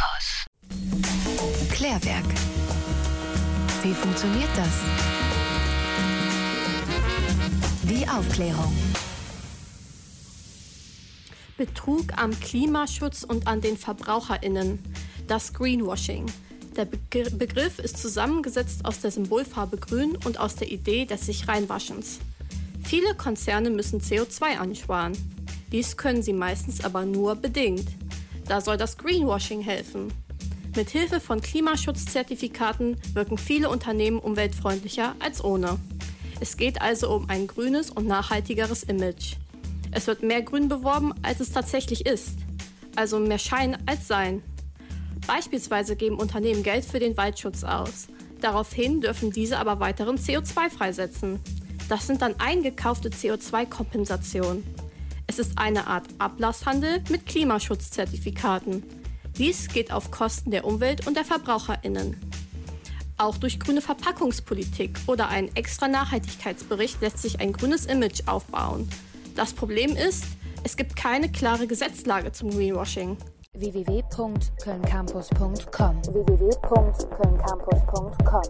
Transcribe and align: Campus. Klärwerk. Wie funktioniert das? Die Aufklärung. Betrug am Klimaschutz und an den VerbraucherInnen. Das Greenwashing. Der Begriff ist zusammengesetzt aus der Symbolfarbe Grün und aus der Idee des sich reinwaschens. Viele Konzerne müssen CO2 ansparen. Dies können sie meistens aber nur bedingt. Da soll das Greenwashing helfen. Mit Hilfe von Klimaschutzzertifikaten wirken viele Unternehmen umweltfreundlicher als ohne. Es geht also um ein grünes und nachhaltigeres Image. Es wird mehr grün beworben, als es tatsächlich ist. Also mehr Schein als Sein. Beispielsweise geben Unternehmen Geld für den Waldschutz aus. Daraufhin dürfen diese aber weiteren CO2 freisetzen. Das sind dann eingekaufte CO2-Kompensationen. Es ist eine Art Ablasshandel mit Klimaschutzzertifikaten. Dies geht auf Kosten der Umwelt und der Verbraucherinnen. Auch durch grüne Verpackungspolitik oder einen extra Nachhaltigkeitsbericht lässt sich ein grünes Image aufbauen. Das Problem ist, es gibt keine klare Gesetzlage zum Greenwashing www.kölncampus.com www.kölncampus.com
Campus. 0.00 0.46
Klärwerk. 1.70 2.24
Wie 3.82 3.92
funktioniert 3.94 4.48
das? 4.56 4.68
Die 7.84 8.08
Aufklärung. 8.08 8.72
Betrug 11.56 12.04
am 12.16 12.38
Klimaschutz 12.40 13.24
und 13.24 13.46
an 13.46 13.60
den 13.60 13.76
VerbraucherInnen. 13.76 14.78
Das 15.26 15.52
Greenwashing. 15.52 16.26
Der 16.76 16.84
Begriff 16.86 17.78
ist 17.78 17.98
zusammengesetzt 17.98 18.84
aus 18.84 19.00
der 19.00 19.10
Symbolfarbe 19.10 19.76
Grün 19.76 20.16
und 20.24 20.38
aus 20.38 20.56
der 20.56 20.70
Idee 20.70 21.04
des 21.04 21.26
sich 21.26 21.48
reinwaschens. 21.48 22.20
Viele 22.82 23.14
Konzerne 23.14 23.70
müssen 23.70 24.00
CO2 24.00 24.56
ansparen. 24.58 25.12
Dies 25.72 25.96
können 25.96 26.22
sie 26.22 26.32
meistens 26.32 26.82
aber 26.84 27.04
nur 27.04 27.36
bedingt. 27.36 27.86
Da 28.50 28.60
soll 28.60 28.76
das 28.76 28.98
Greenwashing 28.98 29.60
helfen. 29.60 30.12
Mit 30.74 30.90
Hilfe 30.90 31.20
von 31.20 31.40
Klimaschutzzertifikaten 31.40 32.96
wirken 33.14 33.38
viele 33.38 33.70
Unternehmen 33.70 34.18
umweltfreundlicher 34.18 35.14
als 35.20 35.44
ohne. 35.44 35.78
Es 36.40 36.56
geht 36.56 36.82
also 36.82 37.14
um 37.14 37.30
ein 37.30 37.46
grünes 37.46 37.90
und 37.90 38.08
nachhaltigeres 38.08 38.82
Image. 38.82 39.36
Es 39.92 40.08
wird 40.08 40.24
mehr 40.24 40.42
grün 40.42 40.66
beworben, 40.66 41.14
als 41.22 41.38
es 41.38 41.52
tatsächlich 41.52 42.06
ist. 42.06 42.38
Also 42.96 43.20
mehr 43.20 43.38
Schein 43.38 43.78
als 43.86 44.08
Sein. 44.08 44.42
Beispielsweise 45.28 45.94
geben 45.94 46.18
Unternehmen 46.18 46.64
Geld 46.64 46.84
für 46.84 46.98
den 46.98 47.16
Waldschutz 47.16 47.62
aus. 47.62 48.08
Daraufhin 48.40 49.00
dürfen 49.00 49.30
diese 49.30 49.58
aber 49.58 49.78
weiteren 49.78 50.16
CO2 50.16 50.70
freisetzen. 50.70 51.38
Das 51.88 52.08
sind 52.08 52.20
dann 52.20 52.34
eingekaufte 52.40 53.10
CO2-Kompensationen. 53.10 54.64
Es 55.40 55.46
ist 55.46 55.58
eine 55.58 55.86
Art 55.86 56.04
Ablasshandel 56.18 57.02
mit 57.08 57.24
Klimaschutzzertifikaten. 57.24 58.84
Dies 59.38 59.68
geht 59.68 59.90
auf 59.90 60.10
Kosten 60.10 60.50
der 60.50 60.66
Umwelt 60.66 61.06
und 61.06 61.16
der 61.16 61.24
Verbraucherinnen. 61.24 62.14
Auch 63.16 63.38
durch 63.38 63.58
grüne 63.58 63.80
Verpackungspolitik 63.80 64.98
oder 65.06 65.28
einen 65.28 65.56
extra 65.56 65.88
Nachhaltigkeitsbericht 65.88 67.00
lässt 67.00 67.22
sich 67.22 67.40
ein 67.40 67.54
grünes 67.54 67.86
Image 67.86 68.28
aufbauen. 68.28 68.86
Das 69.34 69.54
Problem 69.54 69.96
ist, 69.96 70.24
es 70.62 70.76
gibt 70.76 70.94
keine 70.94 71.32
klare 71.32 71.66
Gesetzlage 71.66 72.32
zum 72.32 72.50
Greenwashing 72.50 73.16
www.kölncampus.com 73.54 76.04
www.kölncampus.com 76.04 78.42